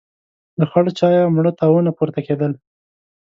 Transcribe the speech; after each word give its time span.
له 0.59 0.65
خړ 0.71 0.85
چايه 0.99 1.23
مړه 1.35 1.51
تاوونه 1.59 1.91
پورته 1.97 2.19
کېدل. 2.27 2.51